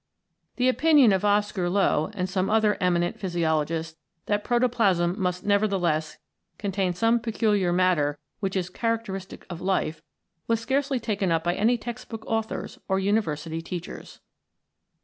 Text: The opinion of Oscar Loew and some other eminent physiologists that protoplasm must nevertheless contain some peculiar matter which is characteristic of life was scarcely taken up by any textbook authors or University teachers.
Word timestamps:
The 0.55 0.67
opinion 0.67 1.13
of 1.13 1.23
Oscar 1.23 1.69
Loew 1.69 2.09
and 2.15 2.27
some 2.27 2.49
other 2.49 2.75
eminent 2.81 3.19
physiologists 3.19 3.99
that 4.25 4.43
protoplasm 4.43 5.13
must 5.21 5.45
nevertheless 5.45 6.17
contain 6.57 6.93
some 6.93 7.19
peculiar 7.19 7.71
matter 7.71 8.17
which 8.39 8.55
is 8.55 8.71
characteristic 8.71 9.45
of 9.47 9.61
life 9.61 10.01
was 10.47 10.59
scarcely 10.59 10.99
taken 10.99 11.31
up 11.31 11.43
by 11.43 11.53
any 11.53 11.77
textbook 11.77 12.23
authors 12.25 12.79
or 12.87 12.97
University 12.97 13.61
teachers. 13.61 14.19